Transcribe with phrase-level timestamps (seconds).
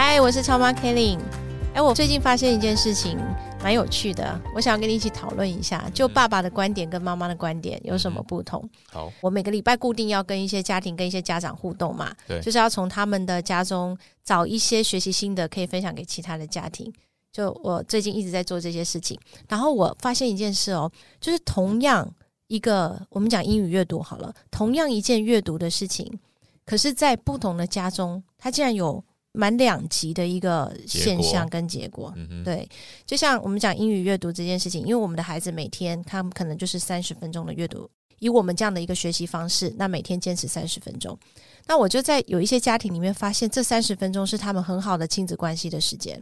[0.00, 1.18] 嗨，我是超妈 Kelly。
[1.74, 3.18] 哎，我最近发现一件事情，
[3.60, 8.62] 蛮有趣的，我想要跟你一起讨论一下，就爸爸的观点跟妈妈的观点有什么不同？
[8.92, 16.92] 好，我每个礼拜固定要跟一些家庭、跟一些家长互动嘛，对，就是要从他们的家中找一些学习心得，可以分享给其他的家庭。
[17.32, 20.88] 就我最近一直在做这些事情，然后我发现一件事哦，
[21.20, 22.08] 就是同样
[22.46, 26.20] 一个我们讲英语阅读好了，同样一件阅读的事情，
[26.64, 29.02] 可是在不同的家中，它竟然有。
[29.38, 32.68] 蛮两极的一个现象跟结果，嗯对，
[33.06, 41.16] 就像我们讲英语阅读这件事情，因为我们的孩子每天他们可能就是三十分钟的阅读，以我们这样的一个学习方式，那每天坚持三十分钟，
[41.68, 46.20] 那我就在有一些家庭里面发现，这三十分钟是他们很好的亲子关系的时间。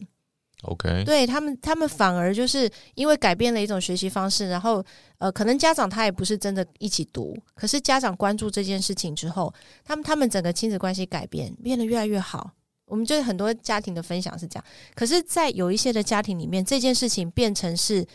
[0.65, 4.85] OK，对他们，他们反而就是因为改变了一种学习方式，然后
[5.17, 9.53] 呃，可能家长他也不是真的一起读，可是家长关注这件事情之后，
[9.85, 12.53] 他们他们整个亲子关系改变，变得越来越好。
[12.87, 18.07] 我们就是很多家庭的分享是这样，可是，在有一些的家庭里面，这件事情变成是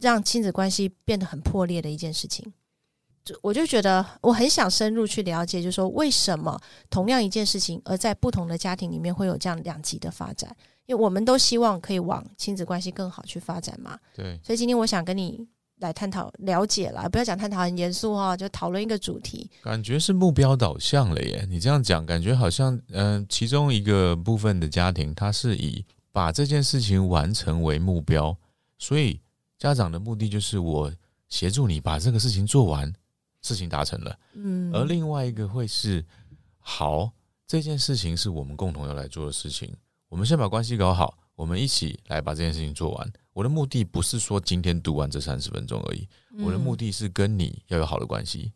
[0.00, 2.52] 让亲子关系变得很破裂的一件事情。
[3.24, 10.56] 就我就觉得我很想深入去了解，就是说为什么同样一件事情，而在不同的家庭里面会有这样两极的发展？
[10.86, 13.98] 因为我们都希望可以往亲子关系更好去发展嘛。
[14.14, 15.46] 对，所以今天我想跟你。
[15.78, 19.50] 来探讨了解啦，不要讲探讨很严肃哈，就讨论一个主题。
[19.62, 28.34] 感觉是目标导向了耶，你这样讲，感觉好像嗯，其中一个部分的家庭，他是以把这件事情完成为目标，
[28.78, 29.20] 所以
[29.58, 30.90] 家长的目的就是我
[31.28, 32.90] 协助你把这个事情做完，
[33.42, 34.18] 事情达成了。
[34.34, 36.02] 嗯，而另外一个会是
[36.58, 37.10] 好，
[37.46, 39.70] 这件事情是我们共同要来做的事情，
[40.08, 41.18] 我们先把关系搞好。
[41.36, 43.12] 我们一起来把这件事情做完。
[43.34, 46.08] 我的目的不是说今天读完这三十分钟而已，
[46.42, 48.50] 我的目的是跟你要有好的关系。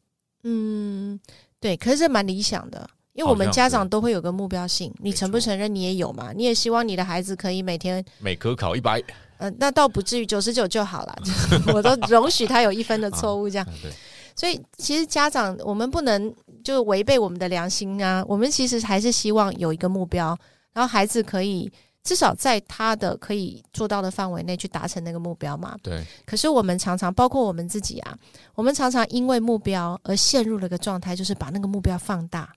[0.44, 1.20] 嗯，
[1.60, 4.90] 对，可是蛮理想的，因为我们家长都会有个目标性。
[4.98, 5.72] 你承不承认？
[5.72, 6.32] 你也有嘛？
[6.32, 9.02] 你也希望你的孩子可以每天每科考一百？
[9.36, 11.18] 呃，那倒不至于九十九就好了，
[11.74, 13.66] 我都容许他有一分的错误这样。
[14.34, 20.34] 所以其实家长我们不能就违背我们的良心啊，我们其实还是希望有一个目标，
[20.72, 21.70] 然后孩子可以。
[22.02, 25.76] 至少在他的可以做到的范围内去达成那个目标嘛？
[25.82, 26.02] 对。
[26.24, 28.18] 可是我们常常，包括我们自己啊，
[28.54, 32.54] 我们常常因为目标而陷入了个状态，就是把那个目标放大，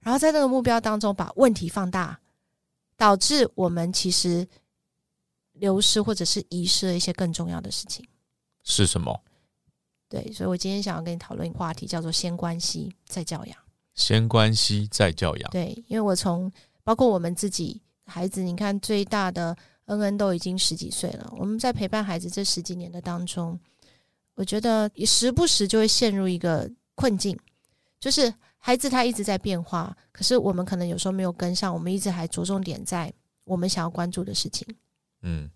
[0.00, 2.18] 然后在那个目标当中把问题放大，
[2.96, 4.46] 导致我们其实
[5.52, 8.04] 流失或者是遗失了一些更重要的事情。
[8.64, 9.22] 是什么？
[10.08, 13.56] 对，所以我今天想要跟你讨论一个话题，叫做“先关系再教养”。
[13.94, 15.50] 先关系再教养。
[15.52, 16.50] 对，因为我从
[16.82, 17.80] 包括我们自己。
[18.12, 19.56] 孩子，你看最大的
[19.86, 21.32] 恩恩都已经十几岁了。
[21.38, 23.58] 我们在陪伴孩子这十几年的当中，
[24.34, 27.34] 我觉得时不时就会陷入一个困境，
[27.98, 33.10] 就是孩子他一直在变化，可是我们可能有时候没有跟上，我们一直还着重点在
[33.44, 34.66] 我们想要关注的事情，
[35.22, 35.48] 嗯，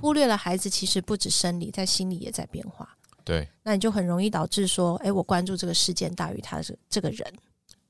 [0.00, 2.88] 忽略了孩子其实不止生理，在心理也在变化。
[3.22, 7.32] 对，那你就很容易导致说，哎，我关注这个事件大于他是这个人。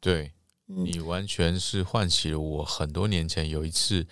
[0.01, 0.33] 对。
[0.71, 4.07] 你完全是唤起了我很多年前有一次，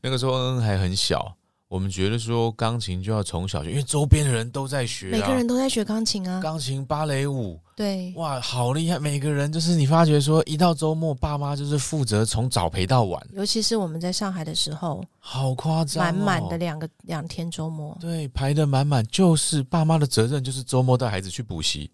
[0.00, 1.36] 那个时候恩恩还很小，
[1.66, 6.26] 我们觉得说钢琴就要从小学，因为周边的人都在学，每个人都在学钢琴。
[6.28, 8.96] 啊，钢琴、芭蕾舞，对，哇，好厉害！
[9.00, 21.90] 每个人就是你发觉说，一到周末，爸妈就是负责从早陪到晚，尤其是我们在上海的时候，好夸张，满满的两个两天周末，对，排的满满，就是爸妈的责任就是周末带孩子去补习，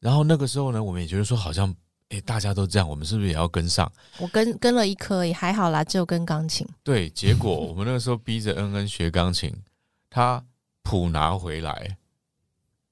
[0.00, 1.72] 然后那个时候呢，我们也觉得说好像。
[2.12, 3.90] 哎，大家都这样，我们是不是也要跟上？
[4.18, 6.66] 我跟跟了一科也还好啦，只有跟钢琴。
[6.84, 9.50] 对，结果我们那个时候逼着恩恩学钢琴，
[10.10, 10.44] 他
[10.82, 11.96] 谱拿回来，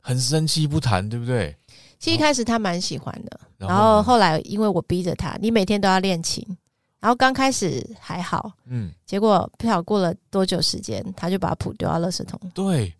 [0.00, 1.54] 很生气不弹，对不对？
[1.98, 6.42] 其实一开始他蛮喜欢的，然后后来因为我逼着他，你每天都要练琴，
[6.98, 12.40] 然后刚开始还好，嗯，结果不晓得过了多久时间，他就把谱丢到垃圾桶。
[12.54, 12.90] 对，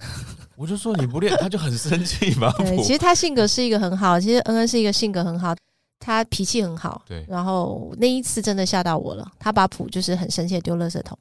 [0.54, 2.52] 我就说你不练，他就很生气嘛。
[2.58, 5.56] 对，其实他性格是一个很好，其实恩恩是一个性格很好。
[6.00, 9.32] 他脾气很好，对，然后那一次真的吓到我了。
[9.38, 11.16] 他把谱就是很生气丢垃圾桶，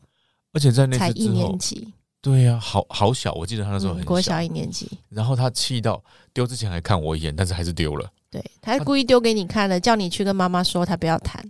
[0.53, 4.89] 而且在那才一年级，对呀，好好小，我记得他那时候很国小一年级。
[5.09, 6.01] 然后他气到
[6.33, 8.09] 丢之前还看我一眼，但是还是丢了。
[8.31, 11.43] 对，他故意丢给你看了，叫你去跟妈妈说他不要弹。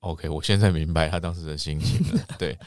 [0.00, 2.20] OK，我现在明白他当时的心情了。
[2.38, 2.58] 对，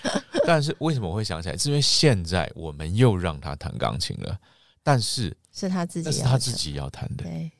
[0.47, 1.55] 但是为什么我会想起来？
[1.55, 4.35] 是因为现在我们又让他弹钢琴了，
[4.81, 7.51] 但是是他自己，是他自己要弹的，对，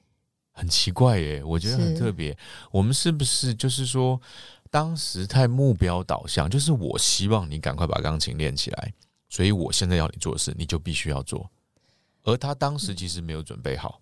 [0.57, 2.36] 很奇怪耶，我觉得很特别。
[2.71, 4.19] 我们是不是就是说，
[4.71, 8.94] 当时太目标导向，就是我希望你赶快把钢琴练起来，
[9.30, 11.48] 所以我现在要你做的事，你就必须要做。
[12.24, 14.01] 而他当时其实没有准备好。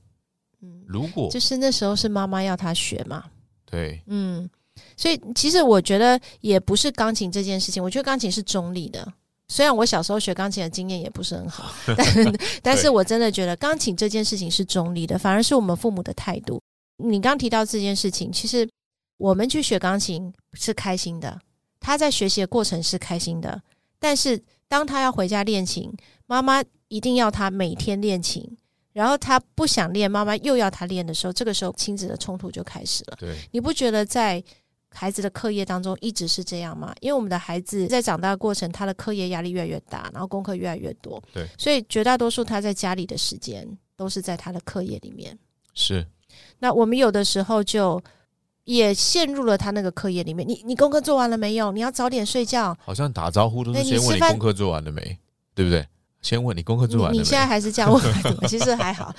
[0.62, 3.25] 嗯，如果就是那时候是妈妈要他学嘛，
[3.66, 4.50] 对嗯，
[4.96, 9.13] 所以其实我觉得也不是钢琴这件事情，我觉得钢琴是中立的。
[9.47, 16.62] 虽然我小时候学钢琴的经验也不是很好， 但 但是我真的觉得钢琴这件事情是中立的，反而是我们父母的态度。
[16.97, 18.68] 你刚提到这件事情，其实
[19.18, 21.39] 我们去学钢琴是开心的，
[21.80, 23.62] 他在学习的过程是开心的，
[24.00, 25.94] 但是当他要回家练琴，
[26.25, 28.57] 妈妈一定要他每天练琴，
[28.94, 33.18] 然后他不想练，妈妈又要他练的时候，这个时候亲子的冲突就开始了。
[33.19, 34.42] 对你不觉得在
[34.95, 36.95] 孩子的课业当中一直是这样吗？
[37.01, 45.38] 因为我们的孩子在长大的过程，他的课业压力越来越大，然后功课越来越多，对，所以绝大多数他在家里的时间都是在他的课业里面。
[45.74, 46.07] 是，
[46.59, 48.01] 那我们有的时候就
[48.63, 50.47] 也陷入了他那个课业里面。
[50.47, 51.71] 你你功课做完了没有？
[51.74, 52.75] 你要早点睡觉。
[52.80, 55.18] 好像打招呼都是先问你功课做完了没，
[55.53, 55.86] 对不对？
[56.25, 57.12] 先问你功课做完了？
[57.12, 58.01] 你你现在还是这样问？
[58.50, 59.13] 其实还好，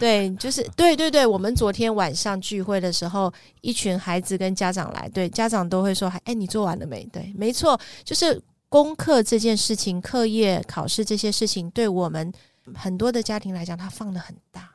[0.00, 1.24] 对，就是对对对。
[1.24, 12.32] 我们昨天晚上聚会的时候，一群孩子跟家长来，对家长都会说：“哎，你做完了没？”对，没错，就是功课这件事情、课业、考试这些事情，对我们
[12.74, 14.68] 很多的家庭来讲，它放的很大。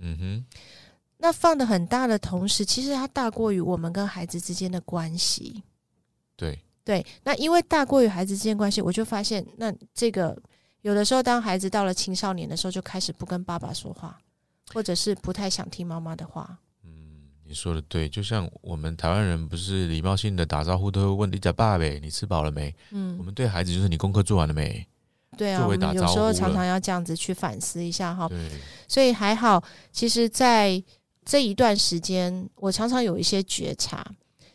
[0.00, 0.44] 嗯哼，
[1.18, 5.62] 那放的很大的同时，其实它大过于我们跟孩子之间的关系。
[6.36, 10.36] 对，对，那因为大过于孩子之间关系，我就发现，那这个
[10.88, 14.18] 有的时候，当孩子到了青少年的时候，就开始不跟爸爸说话，
[14.72, 16.58] 或者是不太想听妈妈的话。
[16.82, 22.74] 嗯，你说的对，就像我们台湾人不是礼貌性的打招呼都会问你家爸呗，你吃饱了没？
[22.92, 24.82] 嗯我嗯，们对孩子就是你功课做完了没？
[25.36, 28.26] 对啊，有时候常常要这样子去反思一下哈。
[28.26, 28.50] 对，
[28.88, 29.62] 所以还好，
[29.92, 30.82] 其实，在
[31.22, 34.02] 这一段时间，我常常有一些觉察，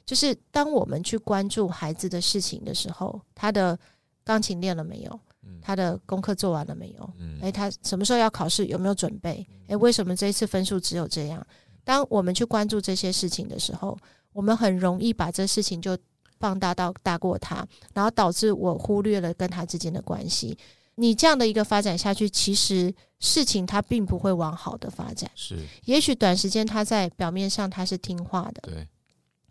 [0.04, 3.78] 就是当我们去关注孩子的事情的时候，他的
[4.24, 5.20] 钢琴练了没有？
[5.46, 7.14] 嗯他的功课做完了没有？
[7.20, 8.66] 嗯诶，他什么时候要考试？
[8.68, 9.46] 有没有准备？
[9.68, 11.46] 诶，为什么这一次分数只有这样？
[11.84, 13.98] 当我们去关注这些事情的时候，
[14.34, 15.98] 我们很容易把这事情就
[16.40, 20.58] 放大到大过他，然后导致我忽略了跟他之间的关系。
[20.96, 25.30] 你这样的一个发展下去，其实事情它并不会往好的发展。
[25.34, 28.88] 是，也许短时间他在表面上他是听话的，对，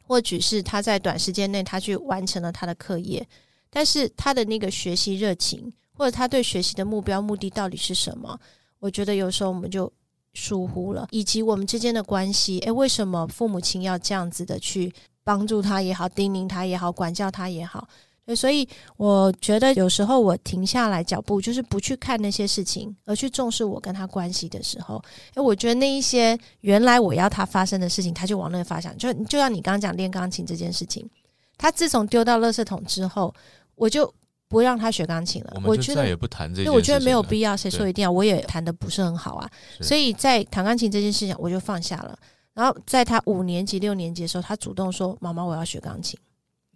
[0.07, 3.27] 或许是他在短时间内他去完成了他的课业，
[3.71, 5.73] 但是他的那个学习热情，
[6.03, 8.37] 或者他对学习的目标目的到底是什么？
[8.81, 9.91] 我觉得有时候我们就
[10.35, 12.59] 疏忽了，以及我们之间的关系。
[12.59, 17.87] 诶，为什么父母亲要这样子的去帮助他也好，叮咛他也好，管教他也好？
[18.35, 25.01] 所以我觉得有时候我停下来脚步，就是不去看那些事情，而去重视我跟他关系的时候，
[25.35, 28.99] 诶，我觉得那一些原来我要他发生的事情，他就往那个发展。
[28.99, 31.09] 就就像你刚刚讲练钢琴这件事情，
[31.57, 33.33] 他自从丢到垃圾桶之后，
[33.77, 34.13] 我就
[34.53, 35.53] 不让他学钢琴了。
[35.65, 37.57] 我我觉得也不谈这件事对，我觉得没有必要。
[37.57, 38.13] 谁说一定要？
[38.13, 39.51] 我也弹的不是很好啊，
[39.81, 42.17] 所以在弹钢琴这件事情，我就放下了。
[42.53, 46.21] 然后在他五年级、六年级的时候，他主动说：“妈妈，我要学钢琴。”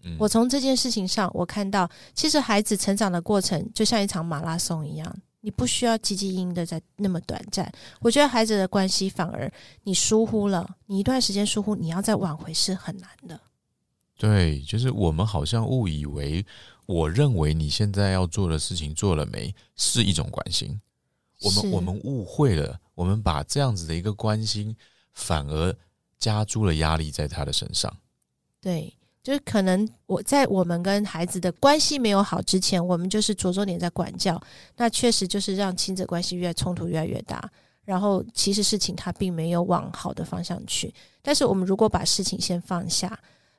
[0.05, 7.71] 嗯我从这件事情上，我看到其实孩子成长的过程就像一场马拉松一样，你不需要汲汲营营的在那么短暂。
[8.00, 9.50] 我觉得孩子的关系反而
[9.83, 13.38] 你疏忽了，你一段时间疏忽，你要再挽回是很难的。
[14.16, 16.44] 对，就是我们好像误以为，
[16.87, 20.80] 我认为你现在要做的事情做了没，是一种关心。
[21.42, 24.75] 我们我们误会了，我们把这样子的一个关心，
[25.12, 25.76] 反而
[26.18, 27.94] 加诸了压力在他的身上。
[28.58, 34.42] 对，就是可能我在我们跟孩子的关系没有好之前，我们就是着重点在管教，
[34.76, 37.50] 那确实就是让亲子关系越冲突越来越大。
[37.85, 40.92] 然后其实事情他并没有往好的方向去，
[41.23, 43.16] 但是我们如果把事情先放下，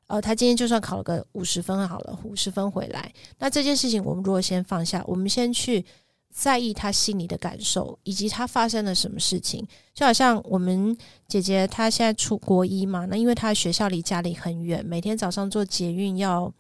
[0.08, 5.86] 呃，他今天就算考了个五十分好了，五十分回来，那这件事情我们如果先放下，我们先去
[6.34, 10.96] 在意他心里的感受，以及他发生了什么事情，就好像我们
[11.28, 16.54] 姐姐她现在出国一嘛，那因为她学校离家里很远，每天早上坐捷运要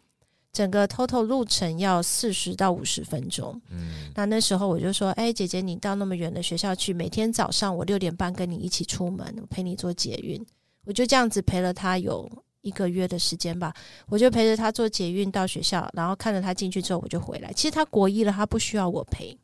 [0.51, 3.61] 整个 total 路程要四十到五十分钟。
[3.69, 10.43] 嗯，那那时候我就说，哎，姐姐，你到那么远的学校去，每天早上我六点半跟你一起出门，我陪你坐捷运，
[10.85, 12.27] 我就这样子陪了她有
[12.67, 13.73] 一个月的时间吧，
[14.07, 17.53] 我就陪着他坐捷运到学校，然后看着他进去之后我就回来。
[17.53, 19.37] 其实他国一了，他不需要我陪，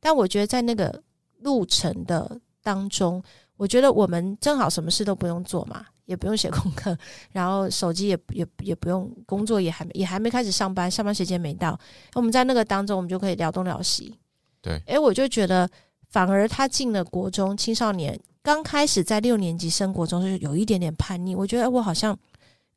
[0.00, 1.02] 但我觉得在那个
[1.40, 3.22] 路程的当中，
[3.56, 6.96] 我觉得我们正好什么事都不用做嘛，也不用写功课，
[7.32, 11.78] 然后手机也也也不用工作，也还也还没开始上班，上班时间没到，
[12.14, 14.18] 我们在那个当中，我们就可以聊东聊西。
[14.60, 15.68] 对，哎，我就觉得
[16.10, 22.18] 反而他进了国中青少年，刚开始在六年级升国中是有一点点叛逆，我觉得我好像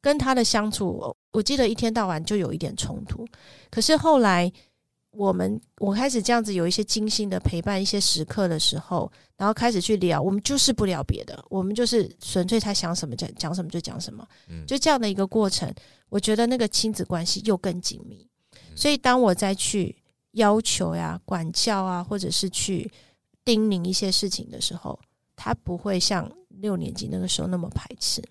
[0.01, 3.25] 跟他的相处，我记得一天到晚就有一点冲突，
[3.69, 4.51] 可是后来。
[5.13, 14.25] 我们我开始这样子有一些精心的陪伴一些时刻的时候，然后开始去聊，我们就是不聊别的，我们就是纯粹他想什么讲讲什么就讲什么，
[14.65, 15.69] 就这样的一个过程，
[16.07, 18.25] 我觉得那个亲子关系又更紧密。
[18.73, 19.93] 所以当我再去
[20.31, 22.89] 要求呀、管教啊，或者是去
[23.43, 24.97] 叮咛一些事情的时候，
[25.35, 26.31] 他不会像
[26.61, 28.23] 六年级那个时候那么排斥。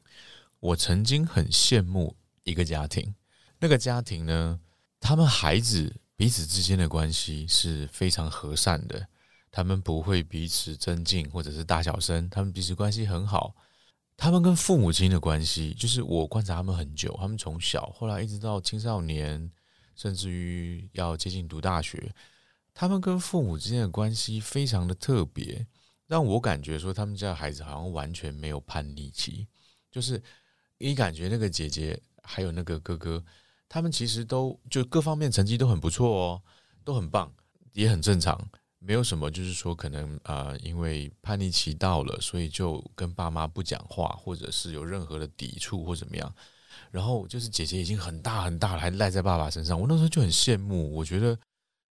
[0.61, 2.14] 我曾经很羡慕
[2.45, 3.14] 一个家庭，
[3.59, 4.61] 那个家庭呢，
[5.00, 5.97] 他们孩子。
[6.21, 9.09] 彼此之间的关系是非常和善的，
[9.50, 13.57] 他们不会彼此增进或者是大小声，他们彼此关系很好。
[14.19, 19.50] 他们跟父母亲的关系，就是我观察他们很久，他们从小后来一直到青少年，
[19.97, 22.14] 甚至于要接近读大学，
[22.75, 25.67] 他们跟父母之间的关系非常的特别，
[26.07, 29.49] 让我感觉说他们家的孩子好像完全没有叛逆期，
[29.90, 30.23] 就是
[30.80, 33.22] 你感觉那个姐姐还有那个哥哥。
[33.72, 36.42] 他们其实都就各方面成绩都很不错哦，
[36.84, 37.32] 都很棒，
[37.72, 38.37] 也很正常，
[38.80, 46.34] 没有什么就是说可能啊，因为叛逆期到了，所以就跟爸妈不讲话，或者是有任何的抵触或怎么样。
[46.90, 49.80] 然后就是姐姐已经很大很大了，还赖在爸爸身上。
[49.80, 51.38] 我那时候就很羡慕，我觉得，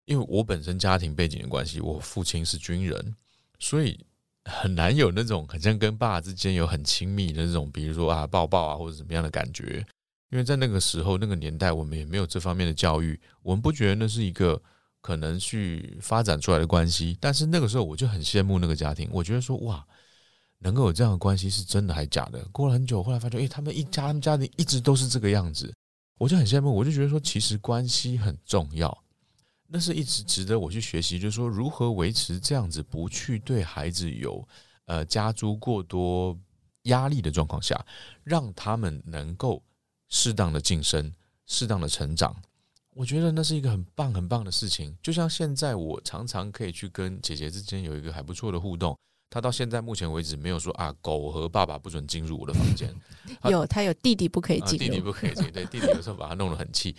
[0.07, 3.15] 因为我本身家庭背景的关系，我父亲是军人，
[3.59, 4.01] 所以
[4.47, 9.85] 很难有那种好像跟爸之间有很亲密的那种，比如说啊抱抱啊或者怎么样的感觉。
[10.31, 14.61] 因为在那个时候、那个年代，我们也没有这方面的教育，我们不觉得那是一个
[15.01, 17.17] 可能去发展出来的关系。
[17.21, 19.87] 但是那个时候，我就很羡慕那个家庭，我觉得说哇，
[20.59, 22.45] 能够有这样的关系是真的还是假的？
[22.47, 25.73] 过了很久，后来发觉，哎，他们一家他们家庭一直都是这个样子，
[26.19, 26.75] 我就很羡慕。
[26.75, 29.05] 我就觉得说，其实关系很重要，
[29.69, 34.47] 那是一直值得我去学习，就是说如何维持这样子，不去对孩子有
[34.87, 36.39] 呃加诸过多
[36.83, 37.85] 压力的状况下，
[38.25, 39.63] 让他们能够。
[40.09, 41.13] 适当的晋升，
[41.47, 42.33] 适当的成长，
[42.95, 44.97] 我觉得那是一个很棒很棒的事情。
[45.03, 48.97] 就像现在，我常常可以去跟姐姐之间有一个还不错的互动。
[49.29, 52.95] 她到现在目前为止没有说啊，狗和爸爸不准进入我的房间。
[53.51, 55.51] 有，他有弟弟不可以进，弟弟不可以进。
[55.51, 56.95] 对，弟弟有时候把他弄得很气。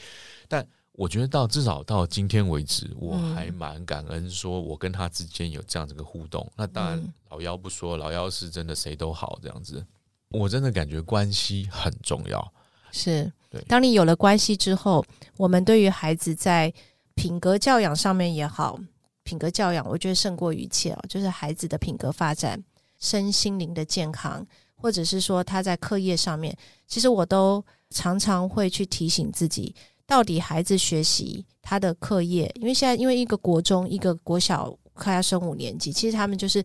[0.49, 6.51] 但我觉得到至少到今天为止，我还蛮感恩，说我跟他之间有这样子个互动。
[6.55, 9.85] 那当然，老幺不说，老幺是真的谁都好这样子。
[10.29, 12.51] 我真的感觉关系很重要。
[12.91, 13.31] 是，
[13.67, 15.05] 当你有了关系之后，
[15.37, 16.73] 我们对于孩子在
[17.13, 18.79] 品格教养上面也好，
[19.21, 21.05] 品格教养我觉得胜过一切哦。
[21.07, 22.59] 就是孩子的品格发展、
[22.97, 29.75] 身心灵的健康，或者是说他在课业上面，其实我都常常会去提醒自己，
[30.07, 36.63] 到底孩子学习他的课业，因为现在因为一个国中，一个国小快要升五年级，其实他们就是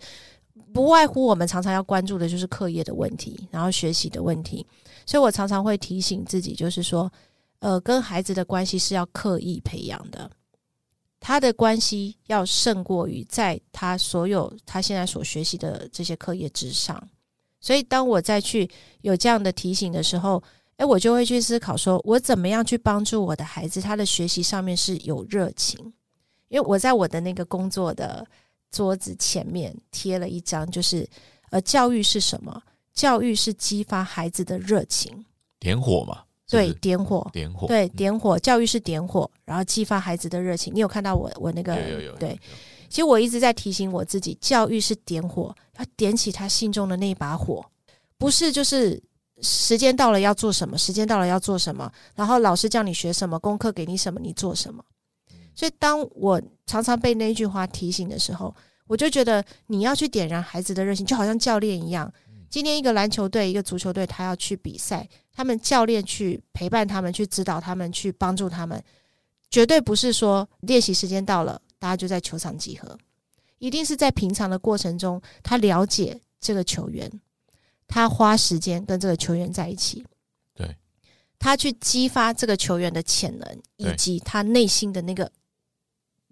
[0.73, 4.65] 不外乎我们常常要关注的就是课业的问题，然后学习的问题。
[5.05, 7.13] 所以我常常会提醒自己，就是说，
[7.59, 10.31] 呃，跟孩子的关系是要刻意培养的，
[11.19, 16.97] 他的关系要胜过于在他所有他现在所学习的这些课业之上。
[17.61, 18.71] 所以，当我再去
[19.03, 20.43] 有这样的提醒的时候，
[20.83, 25.79] 诶，我就会去思考，说我怎么样去帮助我的孩子，他的学习上面是有热情。
[26.49, 28.27] 因为我在我的那个工作的
[28.69, 31.09] 桌子前面贴了一张，就是
[31.51, 32.61] 呃，教育是什么？
[32.93, 35.25] 教育是激发孩子的热情，
[35.61, 36.25] 点火嘛？
[36.49, 38.37] 对，点火，点火，对，点火。
[38.37, 40.75] 教育是点火，然后激发孩子的热情。
[40.75, 41.77] 你有看到我我那个？
[41.77, 42.17] 有有有。
[42.17, 42.39] 对，
[42.89, 47.65] 其实我一直在提醒我自己，教育是点火，要点起他心中的那把火，
[48.19, 49.01] 不是就是
[49.43, 54.83] 时间到了要做什么，时间到了要做什么，然后老师叫你学什么，功课给你什么，你做什么。
[55.55, 58.55] 所以，当我常常被那句话提醒的时候，
[58.87, 62.11] 我就觉得你要去点燃孩子的热情，就好像教练一样。
[62.49, 68.83] 今天一个篮球队，一个足球队，他要去比赛，他们教练去陪伴他们，去指导他们，去帮助他们，
[69.51, 72.97] 绝对不是说练习时间到了，大家就在球场集合，
[73.59, 77.11] 一定是在平常的过程中，他了解这个球员，
[77.93, 80.03] 他花时间跟这个球员在一起，
[80.55, 80.75] 对，
[81.39, 85.31] 他去激发这个球员的潜能，以及他内心的那个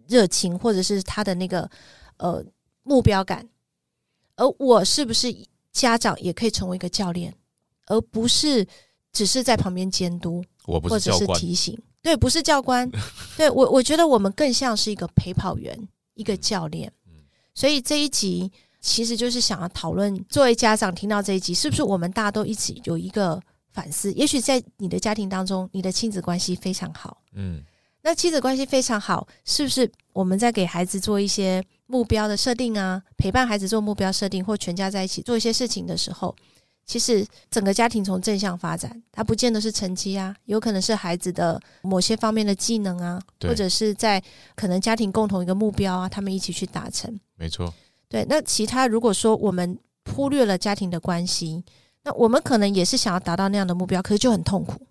[0.09, 1.71] 热情，或者是他的那个
[2.17, 2.43] 呃
[2.83, 3.47] 目标感，
[4.37, 5.35] 而我是不是？
[5.73, 7.33] 家长也可以成为一个教练，
[7.87, 8.67] 而不是
[9.12, 11.81] 只是在旁边监督，或者是提醒。
[12.02, 12.90] 对，不是教官。
[13.38, 16.93] 对我，我觉得我们更像是一个陪跑员，一个教练。
[17.55, 23.40] 所以这一集，其实就是想要讨论，作为家长听到这一集，是不是我们大家都一起有一个
[23.72, 24.12] 反思？
[24.14, 27.62] 也许在你的家庭当中，你的亲子关系非常好，嗯，
[28.02, 36.34] 那亲子关系非常好，是不是我们在给孩子做一些目标的设定啊，陪伴孩子做目标设定，或全家在一起做一些事情的时候，
[36.87, 44.22] 其实整个家庭从正向发展，它不见得是成绩啊，有可能是孩子的某些方面的技能啊，或者是在
[44.56, 47.20] 可能家庭共同一个目标啊，他们一起去达成。
[47.37, 47.72] 没错，
[48.11, 49.79] 对，那其他如果说我们
[50.12, 51.64] 忽略了家庭的关系，
[52.02, 54.85] 那我们可能也是想要达到那样的目标，可是就很痛苦，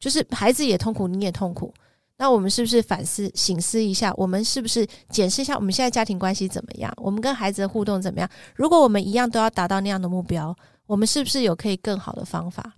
[0.00, 1.72] 就是孩子也痛苦，你也痛苦。
[2.16, 4.12] 那我们是不是反思、醒思一下？
[4.16, 6.92] 我们是不是检视一下我们现在家庭关系怎么样？
[6.96, 8.28] 我们跟孩子的互动怎么样？
[8.56, 10.54] 如果我们一样都要达到那样的目标，
[10.86, 12.74] 我们是不是有可以更好的方法？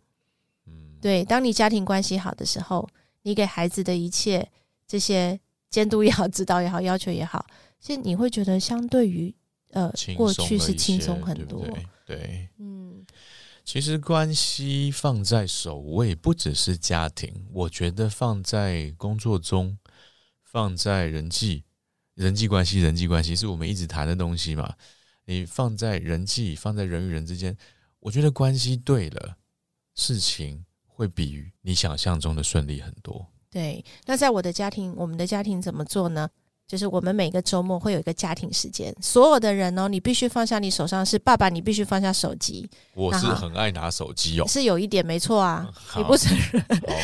[0.67, 2.88] 嗯，对，当你家庭关系好的时候，
[3.23, 4.47] 你给孩子的一切
[4.87, 7.45] 这些监督也好、指导也好、要求也好，
[7.81, 9.35] 其实你会觉得相对于
[9.73, 11.64] 呃过去是轻松很多。
[11.64, 11.87] 对对？
[12.07, 13.05] 对，嗯，
[13.64, 19.76] 其实关系放在首位，不只是家庭，我觉得放在工作中，
[20.43, 21.64] 放在人际
[22.14, 24.75] 人际关系，人际关系是我们一直谈的东西嘛。
[25.25, 27.57] 你放在人际，放在人与人之间，
[28.00, 29.37] 我觉得关系对了，
[29.95, 33.26] 事情会比你想象中的顺利很多。
[33.49, 33.85] 对。
[34.05, 36.29] 那在我的家庭，我们的家庭怎么做呢？
[36.66, 46.62] 就是我们每个周末会有一个家庭时间，所有的人哦，你必须放下你手上的事，爸爸你必须放下手机，我是很爱拿手机哦，是有一点没错啊，你不承认？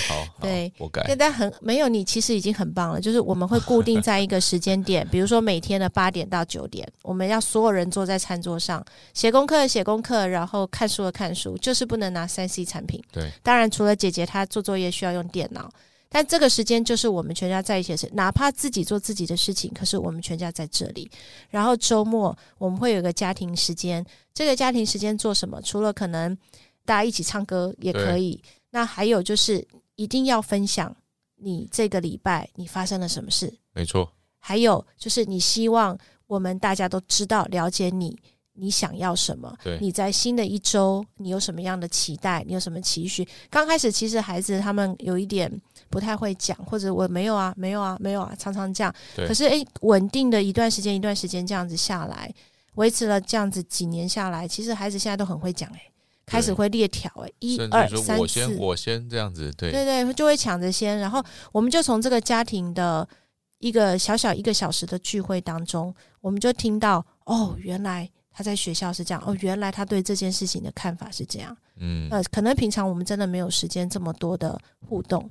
[0.09, 1.05] 好好，对，我改。
[1.07, 2.99] 现在很没有你，其实已经很棒了。
[3.01, 13.03] 就是我们会固定在一个时间点， 比如说每天的八点到九点，我们要所有人坐在餐桌上写功课的写功课，然后看书的看书，就是不能拿三 C 产品。
[13.13, 15.71] 对，当然除了姐姐她做作业需要用电脑，
[16.11, 21.11] 但这个时间就是我们全家在一起的事，哪怕自己做自己的事情，可是我们全家在这里。
[21.51, 25.61] 然后周末我们会有个家庭时间，这个家庭时间做什么？
[25.61, 26.37] 除了可能
[26.85, 30.97] 大家一起唱歌也可以，那还有就是一定要分享
[31.37, 38.19] 你这个礼拜你发生了什么事，没错，还有就是你希望我们大家都知道了解你。
[38.59, 39.57] 你想要什么？
[39.63, 42.45] 对你在新的一周，你有什么样的期待？
[42.47, 43.27] 你有什么期许？
[43.49, 45.51] 刚开始其实孩子他们有一点
[45.89, 48.95] 不太会讲，或者我没有啊，没有啊，没有啊，常常这样。
[49.17, 52.33] 对可是诶，稳定的一段时间一段时间这样子下来，
[52.75, 55.81] 维持了这样子几年下来，其实孩子现在都很会讲诶，
[56.27, 63.09] 开始会列条诶，一二三我先四，我先这样子，对对对，就会抢着先，然后我们就从这个家庭的
[63.59, 71.57] 一个小小一个小时的聚会当中，我们就听到哦，原来他在学校是这样，哦，原来他对这件事情的看法是这样。
[71.75, 75.29] 嗯，呃，可能平常我们真的没有时间这么多的互动，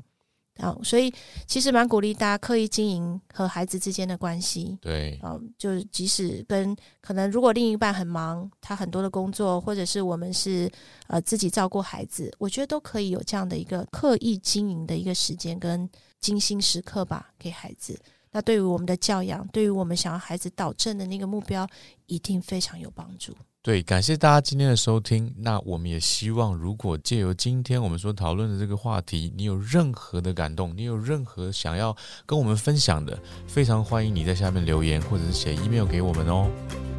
[0.57, 1.09] 啊，所以
[1.45, 4.77] 其实蛮鼓励大家刻意经营和孩子之间的关系。
[4.81, 10.69] 对，啊，就是即使跟可能如果另一半很忙，他很多的工作，或者是我们是
[11.07, 15.89] 呃自己照顾孩子，我觉得都可以有这样的一个刻意经营的一个时间跟
[16.19, 17.97] 精心时刻吧，给孩子。
[18.31, 21.67] 那对于我们的教养，对于我们想要孩子导正的那个目标，
[22.05, 23.35] 一定非常有帮助。
[23.63, 25.33] 对，感谢大家今天的收听。
[25.39, 31.93] 那我们也希望，如果借由今天我们所讨论的这个话题，你有任何的感动，你有任何想要
[32.25, 36.49] 跟我们分享的，非常欢迎你在下面留言，或者是写 email 给我们哦。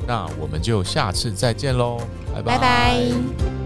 [0.07, 1.99] 那我们就下次再见喽，
[2.35, 3.58] 拜拜拜